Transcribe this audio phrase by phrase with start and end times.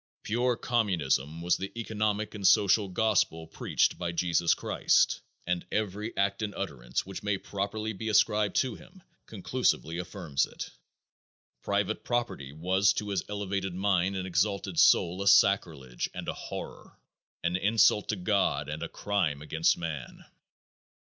[0.23, 6.41] Pure communism was the economic and social gospel preached by Jesus Christ, and every act
[6.41, 10.71] and utterance which may properly be ascribed to him conclusively affirms it.
[11.61, 16.97] Private property was to his elevated mind and exalted soul a sacrilege and a horror;
[17.43, 20.25] an insult to God and a crime against man.